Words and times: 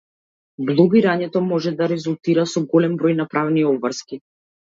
Блогирањето 0.69 1.41
може 1.49 1.73
да 1.81 1.89
резултира 1.91 2.47
со 2.55 2.65
голем 2.73 2.97
број 3.05 3.17
на 3.21 3.29
правни 3.37 3.69
обврски. 3.75 4.21